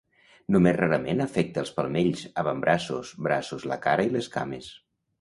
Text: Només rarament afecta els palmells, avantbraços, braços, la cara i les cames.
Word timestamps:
Només 0.53 0.79
rarament 0.79 1.21
afecta 1.25 1.61
els 1.65 1.71
palmells, 1.77 2.25
avantbraços, 2.45 3.15
braços, 3.31 3.71
la 3.75 3.81
cara 3.89 4.11
i 4.11 4.15
les 4.19 4.35
cames. 4.39 4.77